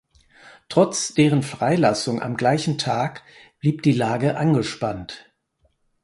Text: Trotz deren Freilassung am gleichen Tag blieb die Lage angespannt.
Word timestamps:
Trotz 0.67 1.13
deren 1.13 1.43
Freilassung 1.43 2.23
am 2.23 2.35
gleichen 2.35 2.79
Tag 2.79 3.21
blieb 3.59 3.83
die 3.83 3.91
Lage 3.91 4.35
angespannt. 4.35 5.31